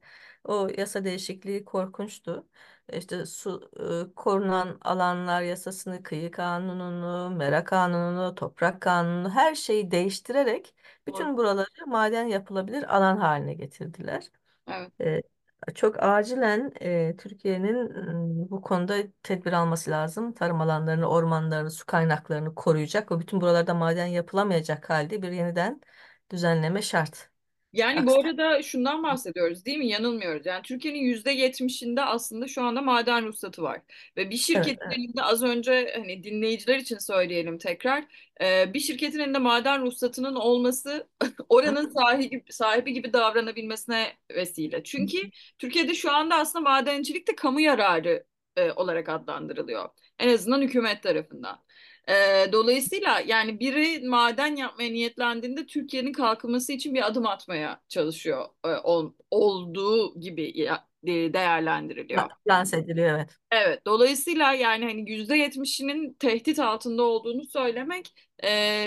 [0.44, 2.46] O yasa değişikliği korkunçtu.
[2.92, 3.70] İşte su
[4.10, 10.74] e, korunan alanlar yasasını, kıyı kanununu, mera kanununu, toprak kanununu her şeyi değiştirerek
[11.06, 14.24] bütün buraları maden yapılabilir alan haline getirdiler.
[14.66, 14.92] Evet.
[15.00, 15.22] E,
[15.74, 17.76] çok acilen e, Türkiye'nin
[18.44, 20.32] m, bu konuda tedbir alması lazım.
[20.34, 23.12] Tarım alanlarını, ormanlarını, su kaynaklarını koruyacak.
[23.12, 25.80] O bütün buralarda maden yapılamayacak halde bir yeniden
[26.30, 27.31] düzenleme şart.
[27.72, 29.88] Yani bu arada şundan bahsediyoruz değil mi?
[29.88, 30.46] Yanılmıyoruz.
[30.46, 33.80] Yani Türkiye'nin yüzde yetmişinde aslında şu anda maden ruhsatı var.
[34.16, 34.98] Ve bir şirketin evet.
[34.98, 38.04] elinde az önce hani dinleyiciler için söyleyelim tekrar.
[38.74, 41.08] bir şirketin elinde maden ruhsatının olması
[41.48, 44.82] oranın sahibi, sahibi gibi davranabilmesine vesile.
[44.84, 45.18] Çünkü
[45.58, 48.24] Türkiye'de şu anda aslında madencilik de kamu yararı
[48.76, 49.88] olarak adlandırılıyor.
[50.18, 51.64] En azından hükümet tarafından.
[52.08, 58.68] Ee, dolayısıyla yani biri maden yapmaya niyetlendiğinde Türkiye'nin kalkınması için bir adım atmaya çalışıyor e,
[58.68, 62.30] ol- olduğu gibi ya- de- değerlendiriliyor.
[62.48, 63.38] Lanse ediliyor evet.
[63.50, 68.86] Evet, dolayısıyla yani hani yüzde yetmişinin tehdit altında olduğunu söylemek e,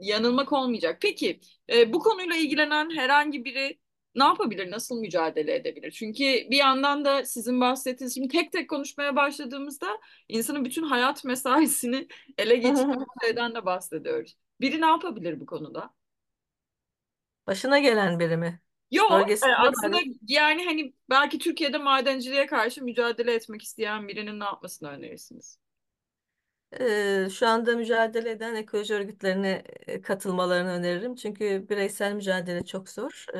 [0.00, 0.98] yanılmak olmayacak.
[1.02, 1.40] Peki
[1.72, 3.78] e, bu konuyla ilgilenen herhangi biri
[4.14, 5.90] ne yapabilir, nasıl mücadele edebilir?
[5.90, 12.08] Çünkü bir yandan da sizin bahsettiğiniz, şimdi tek tek konuşmaya başladığımızda insanın bütün hayat mesaisini
[12.38, 14.36] ele geçiren bir şeyden de bahsediyoruz.
[14.60, 15.94] Biri ne yapabilir bu konuda?
[17.46, 18.60] Başına gelen biri mi?
[18.90, 20.04] Yok, e, Bölgesinde aslında var.
[20.28, 25.59] yani hani belki Türkiye'de madenciliğe karşı mücadele etmek isteyen birinin ne yapmasını önerirsiniz?
[26.80, 31.14] Ee, şu anda mücadele eden ekoloji örgütlerine e, katılmalarını öneririm.
[31.14, 33.24] Çünkü bireysel mücadele çok zor.
[33.34, 33.38] Ee,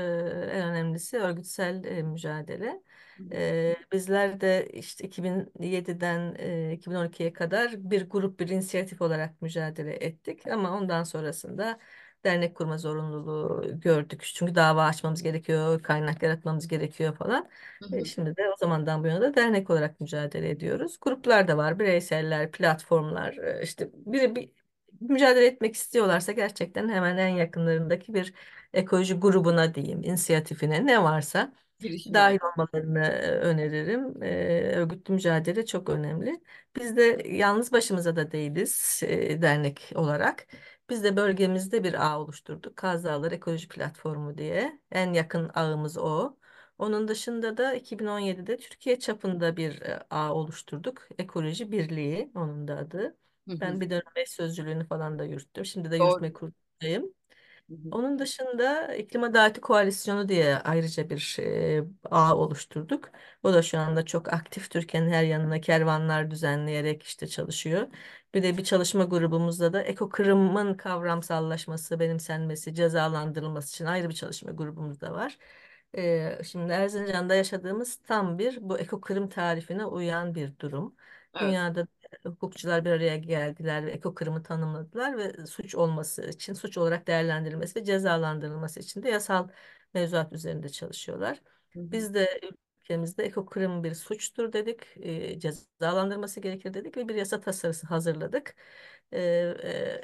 [0.53, 2.83] en önemlisi örgütsel e, mücadele.
[3.33, 10.47] Ee, bizler de işte 2007'den e, 2012'ye kadar bir grup bir inisiyatif olarak mücadele ettik.
[10.47, 11.79] Ama ondan sonrasında
[12.25, 14.23] dernek kurma zorunluluğu gördük.
[14.35, 17.49] Çünkü dava açmamız gerekiyor, kaynak yaratmamız gerekiyor falan.
[17.83, 18.05] Hı E, hı.
[18.05, 20.99] şimdi de o zamandan bu yana da dernek olarak mücadele ediyoruz.
[21.01, 23.37] Gruplar da var, bireyseller, platformlar.
[23.37, 24.51] E, işte biri bir
[25.01, 28.35] mücadele etmek istiyorlarsa gerçekten hemen en yakınlarındaki bir
[28.73, 32.31] ekoloji grubuna diyeyim, inisiyatifine ne varsa Girişimler.
[32.31, 34.23] dahil olmalarını e, öneririm.
[34.23, 36.41] E, örgütlü mücadele çok önemli.
[36.77, 40.47] Biz de yalnız başımıza da değiliz e, dernek olarak.
[40.91, 42.77] Biz de bölgemizde bir ağ oluşturduk.
[42.77, 44.81] Kaz Dağları Ekoloji Platformu diye.
[44.91, 46.37] En yakın ağımız o.
[46.79, 51.09] Onun dışında da 2017'de Türkiye çapında bir e, ağ oluşturduk.
[51.19, 53.17] Ekoloji Birliği onun da adı.
[53.49, 53.61] Hı hı.
[53.61, 55.65] Ben bir dönem eş sözcülüğünü falan da yürüttüm.
[55.65, 56.21] Şimdi de Doğru.
[56.21, 57.15] yürütme kurulundayım.
[57.91, 63.11] Onun dışında İklim Adaleti Koalisyonu diye ayrıca bir e, ağ oluşturduk.
[63.43, 64.71] O da şu anda çok aktif.
[64.71, 67.89] Türkiye'nin her yanına kervanlar düzenleyerek işte çalışıyor.
[68.35, 75.01] Bir de bir çalışma grubumuzda da ekokırımın kavramsallaşması, benimsenmesi, cezalandırılması için ayrı bir çalışma grubumuz
[75.01, 75.39] da var.
[75.97, 80.97] E, şimdi Erzincan'da yaşadığımız tam bir bu ekokırım tarifine uyan bir durum.
[81.35, 81.41] Evet.
[81.41, 81.87] Dünyada
[82.25, 87.85] hukukçular bir araya geldiler ve ekokırımı tanımladılar ve suç olması için, suç olarak değerlendirilmesi ve
[87.85, 89.49] cezalandırılması için de yasal
[89.95, 91.43] mevzuat üzerinde çalışıyorlar.
[91.75, 92.41] Biz de
[92.83, 98.57] ülkemizde ekokırım bir suçtur dedik, e, cezalandırması gerekir dedik ve bir yasa tasarısı hazırladık.
[99.13, 99.21] E,
[99.65, 100.03] e,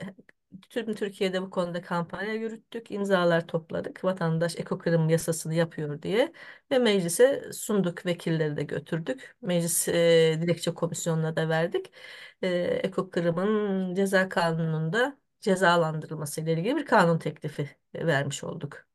[0.70, 4.04] tüm Türkiye'de bu konuda kampanya yürüttük, imzalar topladık.
[4.04, 6.32] Vatandaş ekokırım yasasını yapıyor diye
[6.70, 9.36] ve meclise sunduk, vekilleri de götürdük.
[9.42, 11.92] Meclis e, dilekçe komisyonuna da verdik.
[12.42, 18.85] E, ekokırımın ceza kanununda cezalandırılması ile ilgili bir kanun teklifi vermiş olduk.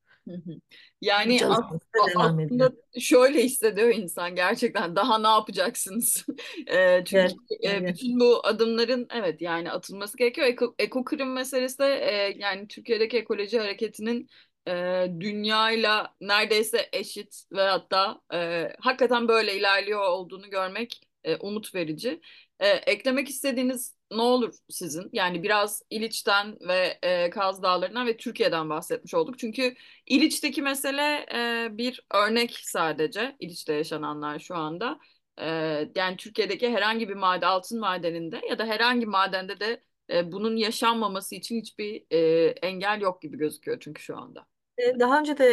[1.02, 6.26] Yani aslında şöyle hissediyor insan gerçekten daha ne yapacaksınız?
[6.68, 10.48] Eee, çünkü gel, e, bütün bu adımların evet yani atılması gerekiyor.
[10.48, 14.28] Eko, ekokırım meselesi de e, yani Türkiye'deki ekoloji hareketinin
[14.68, 22.22] e, dünyayla neredeyse eşit ve hatta e, hakikaten böyle ilerliyor olduğunu görmek e, umut verici.
[22.60, 25.10] E, eklemek istediğiniz ne olur sizin?
[25.14, 29.40] Yani biraz İliç'ten ve e, Kaz Dağları'ndan ve Türkiye'den bahsetmiş olduk.
[29.40, 29.76] Çünkü
[30.08, 33.36] İliç'teki mesele e, bir örnek sadece.
[33.40, 35.00] İliç'te yaşananlar şu anda.
[35.38, 35.46] E,
[35.96, 41.36] yani Türkiye'deki herhangi bir maden, altın madeninde ya da herhangi madende de e, bunun yaşanmaması
[41.36, 44.46] için hiçbir e, engel yok gibi gözüküyor çünkü şu anda.
[44.78, 45.44] E, Daha önce de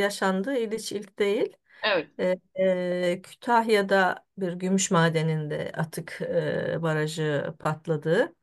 [0.00, 0.56] yaşandı.
[0.58, 1.56] İliç ilk değil.
[1.82, 2.10] Evet.
[2.18, 8.34] E, e, Kütahya'da bir gümüş madeninde atık e, barajı patladı.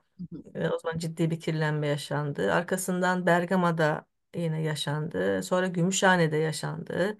[0.55, 2.53] E, o zaman ciddi bir kirlenme yaşandı.
[2.53, 5.43] Arkasından Bergama'da yine yaşandı.
[5.43, 7.17] Sonra Gümüşhane'de yaşandı.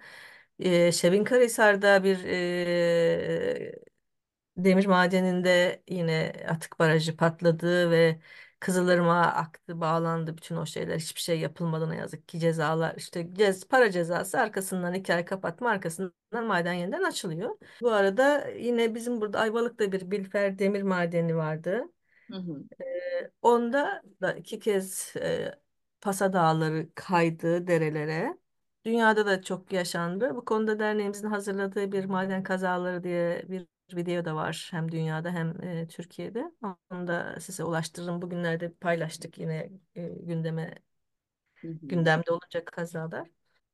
[0.58, 3.72] E, Şebinkarahisar'da bir e,
[4.56, 8.20] demir madeninde yine atık barajı patladı ve
[8.60, 10.98] Kızılırmak'a aktı, bağlandı bütün o şeyler.
[10.98, 15.70] Hiçbir şey yapılmadı ne yazık ki cezalar işte cez, para cezası arkasından iki ay kapatma
[15.70, 17.58] arkasından maden yeniden açılıyor.
[17.82, 21.84] Bu arada yine bizim burada Ayvalık'ta bir Bilfer demir madeni vardı.
[22.30, 22.64] Hı hı.
[22.80, 25.54] Ee, onda da iki kez e,
[26.00, 28.38] Pasa Dağları kaydı derelere.
[28.84, 30.36] Dünyada da çok yaşandı.
[30.36, 34.68] Bu konuda derneğimizin hazırladığı bir maden kazaları diye bir video da var.
[34.70, 36.52] Hem dünyada hem e, Türkiye'de.
[36.90, 38.22] Onu da size ulaştırırım.
[38.22, 40.74] Bugünlerde paylaştık yine e, gündeme
[41.54, 41.78] Hı hı.
[41.82, 43.28] gündemde olacak kazalar.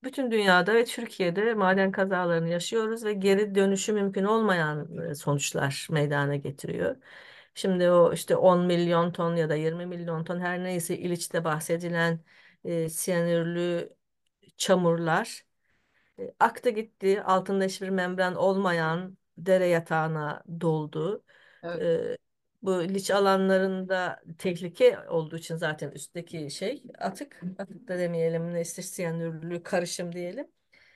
[0.05, 6.37] Bütün dünyada ve Türkiye'de maden kazalarını yaşıyoruz ve geri dönüşü mümkün olmayan e, sonuçlar meydana
[6.37, 6.96] getiriyor.
[7.55, 12.20] Şimdi o işte 10 milyon ton ya da 20 milyon ton her neyse İliç'te bahsedilen
[12.64, 13.90] e, siyanürlü
[14.57, 15.44] çamurlar
[16.18, 17.22] e, aktı gitti.
[17.22, 21.25] Altında hiçbir membran olmayan dere yatağına doldu.
[21.62, 21.83] Evet.
[21.83, 22.16] E,
[22.62, 29.62] bu liç alanlarında tehlike olduğu için zaten üstteki şey atık, atık da demeyelim, ne siyanürlü
[29.62, 30.47] karışım diyelim.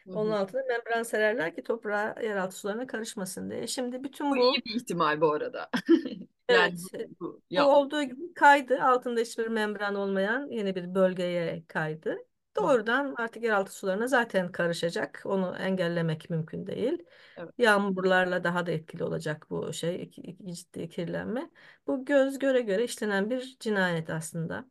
[0.07, 0.37] Hı Onun hı.
[0.37, 3.67] altına membran sererler ki toprağa, yeraltı sularına karışmasın diye.
[3.67, 5.71] Şimdi bütün Bu bu iyi bir ihtimal bu arada.
[6.51, 8.83] Yani evet bu, bu bu olduğu gibi kaydı.
[8.83, 12.17] Altında hiçbir membran olmayan yeni bir bölgeye kaydı.
[12.57, 15.23] Doğrudan artık yeraltı sularına zaten karışacak.
[15.25, 17.05] Onu engellemek mümkün değil.
[17.37, 17.55] Evet.
[17.59, 20.11] Yağmurlarla daha da etkili olacak bu şey,
[20.53, 21.51] ciddi kirlenme.
[21.87, 24.67] Bu göz göre göre işlenen bir cinayet aslında.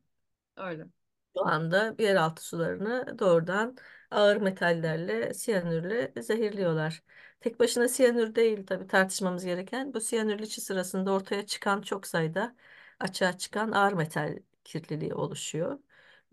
[0.57, 0.87] öyle.
[1.37, 3.77] Şu anda yeraltı sularını doğrudan
[4.11, 7.03] ağır metallerle, siyanürle zehirliyorlar.
[7.39, 9.93] Tek başına siyanür değil tabii tartışmamız gereken.
[9.93, 12.55] Bu siyanür liçi sırasında ortaya çıkan çok sayıda
[12.99, 15.79] açığa çıkan ağır metal kirliliği oluşuyor.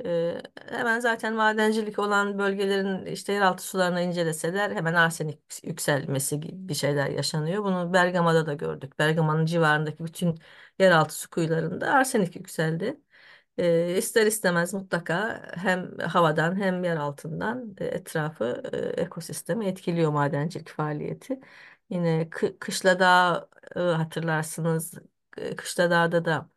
[0.05, 6.75] Ee, hemen zaten madencilik olan bölgelerin işte yeraltı sularını inceleseler hemen arsenik yükselmesi gibi bir
[6.75, 7.65] şeyler yaşanıyor.
[7.65, 8.99] Bunu Bergama'da da gördük.
[8.99, 10.39] Bergama'nın civarındaki bütün
[10.79, 13.01] yeraltı su kuyularında arsenik yükseldi.
[13.59, 21.41] E, ister istemez mutlaka hem havadan hem yer altından etrafı e, ekosistemi etkiliyor madencilik faaliyeti.
[21.91, 24.95] Yine kı Kışladağ e, hatırlarsınız.
[25.57, 26.51] Kışladağ'da da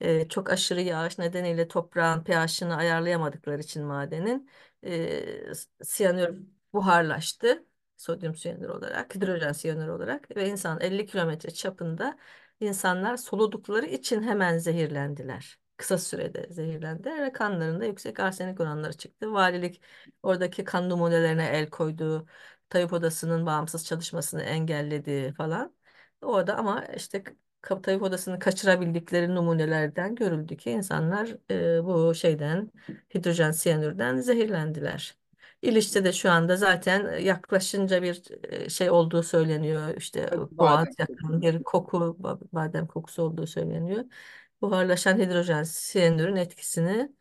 [0.00, 4.50] e, çok aşırı yağış nedeniyle toprağın pH'ini ayarlayamadıkları için madenin
[4.86, 6.38] e, siyanür
[6.72, 7.66] buharlaştı.
[7.96, 12.18] Sodyum siyanür olarak, hidrojen siyanür olarak ve insan 50 kilometre çapında
[12.60, 15.58] insanlar soludukları için hemen zehirlendiler.
[15.76, 19.32] Kısa sürede zehirlendiler ve kanlarında yüksek arsenik oranları çıktı.
[19.32, 19.82] Valilik
[20.22, 22.26] oradaki kan numunelerine el koydu.
[22.68, 25.74] Tayyip Odası'nın bağımsız çalışmasını engelledi falan.
[26.22, 27.24] Orada ama işte
[27.62, 32.70] Ka- Tayyip Odası'nı kaçırabildikleri numunelerden görüldü ki insanlar e, bu şeyden
[33.14, 35.16] hidrojen siyanürden zehirlendiler.
[35.62, 39.96] İliç'te de şu anda zaten yaklaşınca bir e, şey olduğu söyleniyor.
[39.96, 44.04] İşte boğaz yakın bir koku, ba- badem kokusu olduğu söyleniyor.
[44.60, 47.12] Buharlaşan hidrojen siyanürün etkisini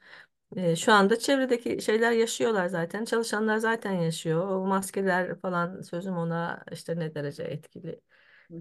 [0.56, 3.06] e, şu anda çevredeki şeyler yaşıyorlar zaten.
[3.06, 4.47] Çalışanlar zaten yaşıyor.
[4.49, 8.02] O maskeler falan sözüm ona işte ne derece etkili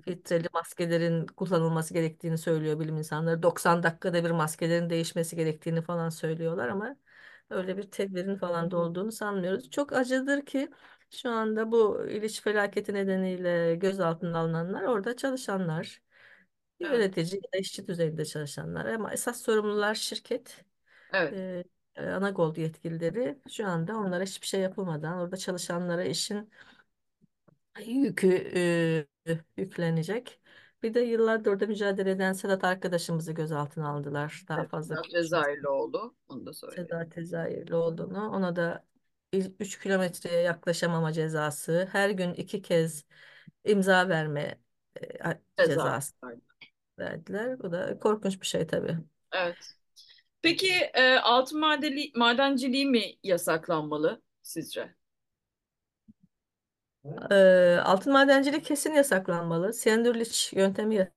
[0.05, 3.43] filtreli maskelerin kullanılması gerektiğini söylüyor bilim insanları.
[3.43, 6.97] 90 dakikada bir maskelerin değişmesi gerektiğini falan söylüyorlar ama
[7.51, 9.71] öyle bir tedbirin falan da olduğunu sanmıyoruz.
[9.71, 10.71] Çok acıdır ki
[11.11, 16.03] şu anda bu İliç felaketi nedeniyle gözaltına alınanlar orada çalışanlar,
[16.81, 16.93] Evet.
[16.95, 20.65] yönetici ya da işçi düzeyinde çalışanlar ama esas sorumlular şirket.
[21.13, 21.35] Evet.
[21.35, 21.65] e,
[21.99, 26.51] Anagol yetkilileri şu anda onlara hiçbir şey yapılmadan orada çalışanlara işin
[27.87, 29.07] yükü e,
[29.57, 30.41] yüklenecek.
[30.83, 34.45] Bir de yıllardır orada mücadele eden Sedat arkadaşımızı gözaltına aldılar.
[34.49, 34.71] Daha Evet.
[34.71, 35.23] fazla Biraz konuşması.
[35.23, 36.15] Cezayirlioğlu.
[36.29, 36.87] Onu da söyleyelim.
[36.89, 38.31] Sedat Cezayirli olduğunu.
[38.31, 38.85] Ona da
[39.61, 43.05] 3 kilometreye yaklaşamama cezası, her gün iki kez
[43.65, 44.61] imza verme
[45.03, 45.07] e,
[45.57, 45.75] Ceza.
[45.75, 46.15] cezası
[46.99, 47.59] verdiler.
[47.59, 48.99] Bu da korkunç bir şey tabii.
[49.33, 49.57] Evet.
[50.43, 54.95] Peki e, altın madeni, madenciliği mi yasaklanmalı sizce?
[57.85, 59.73] Altın madenciliği kesin yasaklanmalı.
[59.73, 61.11] Sendürliç yöntemi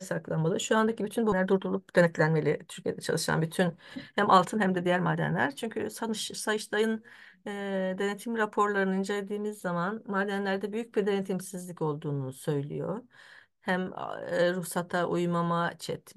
[0.00, 0.60] yasaklanmalı.
[0.60, 2.58] Şu andaki bütün bunlar durdurulup denetlenmeli.
[2.68, 3.76] Türkiye'de çalışan bütün
[4.14, 5.56] hem altın hem de diğer madenler.
[5.56, 7.04] Çünkü Sayış- Sayıştay'ın
[7.46, 7.50] e,
[7.98, 13.02] denetim raporlarını incelediğimiz zaman madenlerde büyük bir denetimsizlik olduğunu söylüyor.
[13.60, 13.92] Hem
[14.28, 16.14] e, ruhsata uymama, çet,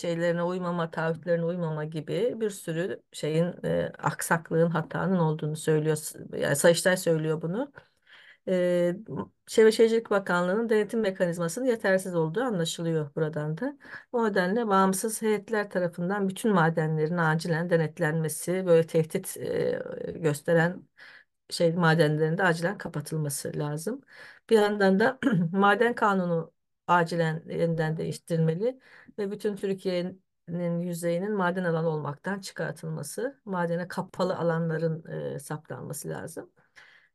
[0.00, 5.98] şeylerine uymama, taahhütlerine uymama gibi bir sürü şeyin e, aksaklığın, hatanın olduğunu söylüyor.
[6.38, 7.72] Yani Sayıştay söylüyor bunu.
[8.48, 8.96] Ee,
[9.46, 13.78] Çevre Şehircilik Bakanlığı'nın denetim mekanizmasının yetersiz olduğu anlaşılıyor buradan da.
[14.12, 19.82] O nedenle bağımsız heyetler tarafından bütün madenlerin acilen denetlenmesi, böyle tehdit e,
[20.16, 20.88] gösteren
[21.50, 24.00] şey madenlerin de acilen kapatılması lazım.
[24.50, 25.18] Bir yandan da
[25.52, 26.52] maden kanunu
[26.86, 28.78] acilen yeniden değiştirilmeli
[29.18, 35.04] ve bütün Türkiye'nin yüzeyinin maden alanı olmaktan çıkartılması, madene kapalı alanların
[35.34, 36.50] e, saptanması lazım.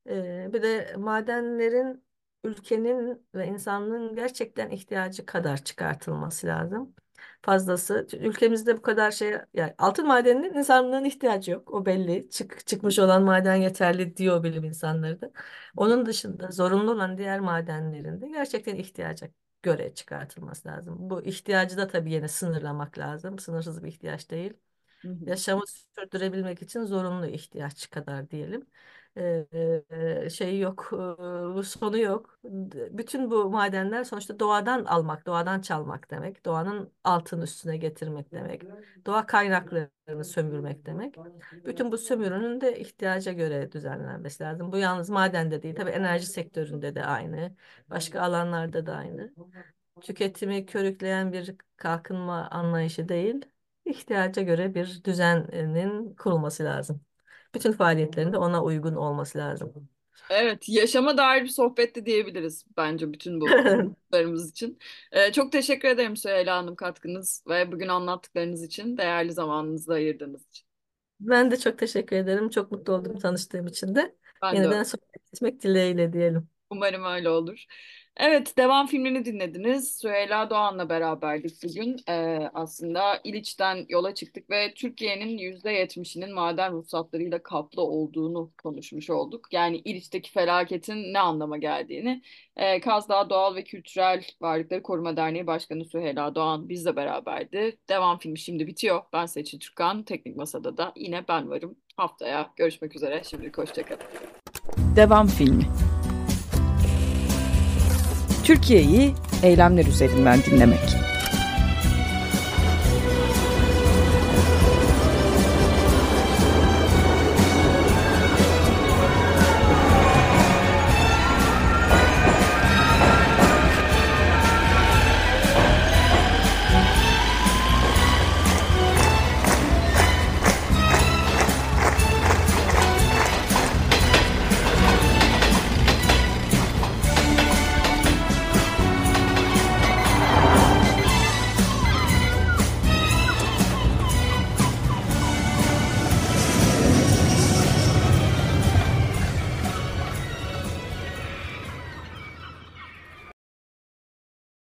[0.09, 2.03] Ee, bir de madenlerin
[2.43, 6.95] ülkenin ve insanlığın gerçekten ihtiyacı kadar çıkartılması lazım.
[7.41, 11.73] Fazlası ülkemizde bu kadar şey yani altın madeninin insanlığın ihtiyacı yok.
[11.73, 12.29] O belli.
[12.29, 15.31] Çık, çıkmış olan maden yeterli diyor bilim insanları da.
[15.77, 19.27] Onun dışında zorunlu olan diğer madenlerin de gerçekten ihtiyaca
[19.63, 20.95] göre çıkartılması lazım.
[21.09, 23.39] Bu ihtiyacı da tabii yine sınırlamak lazım.
[23.39, 24.53] Sınırsız bir ihtiyaç değil.
[25.03, 25.25] Hı hı.
[25.25, 28.67] Yaşamı sürdürebilmek için zorunlu ihtiyaç kadar diyelim.
[29.17, 30.89] Ee, şey yok,
[31.59, 32.39] e, sonu yok.
[32.91, 36.45] Bütün bu madenler sonuçta doğadan almak, doğadan çalmak demek.
[36.45, 38.63] Doğanın altın üstüne getirmek demek.
[39.05, 41.15] Doğa kaynaklarını sömürmek demek.
[41.65, 44.71] Bütün bu sömürünün de ihtiyaca göre düzenlenmesi lazım.
[44.71, 47.55] Bu yalnız madende değil, tabii enerji sektöründe de aynı,
[47.89, 49.33] başka alanlarda da aynı.
[50.01, 53.45] Tüketimi körükleyen bir kalkınma anlayışı değil,
[53.85, 57.01] ihtiyaca göre bir düzenin kurulması lazım.
[57.55, 59.89] Bütün faaliyetlerinde ona uygun olması lazım.
[60.29, 64.79] Evet, yaşama dair bir sohbetti diyebiliriz bence bütün bu konuşmalarımız için.
[65.11, 70.65] Ee, çok teşekkür ederim Süheyla Hanım katkınız ve bugün anlattıklarınız için, değerli zamanınızı ayırdığınız için.
[71.19, 72.49] Ben de çok teşekkür ederim.
[72.49, 74.15] Çok mutlu oldum tanıştığım için de.
[74.41, 76.49] Ben de Yeniden sohbet etmek dileğiyle diyelim.
[76.69, 77.65] Umarım öyle olur.
[78.17, 79.97] Evet, devam filmini dinlediniz.
[79.97, 81.97] Süheyla Doğan'la beraberdik bugün.
[82.09, 89.47] Ee, aslında İliç'ten yola çıktık ve Türkiye'nin %70'inin maden ruhsatlarıyla kaplı olduğunu konuşmuş olduk.
[89.51, 92.21] Yani İliç'teki felaketin ne anlama geldiğini.
[92.57, 97.77] Ee, Kaz Dağı Doğal ve Kültürel Varlıkları Koruma Derneği Başkanı Süheyla Doğan bizle beraberdi.
[97.89, 99.01] Devam filmi şimdi bitiyor.
[99.13, 100.03] Ben Seçil Türkan.
[100.03, 101.75] Teknik Masada da yine ben varım.
[101.97, 103.21] Haftaya görüşmek üzere.
[103.23, 104.03] Şimdilik hoşçakalın.
[104.95, 105.63] Devam filmi.
[108.43, 109.13] Türkiye'yi
[109.43, 110.79] eylemler üzerinden dinlemek.